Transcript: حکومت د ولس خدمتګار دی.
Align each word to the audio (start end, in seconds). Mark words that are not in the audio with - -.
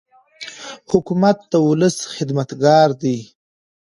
حکومت 0.91 1.37
د 1.51 1.53
ولس 1.67 1.97
خدمتګار 2.15 2.89
دی. 3.01 3.17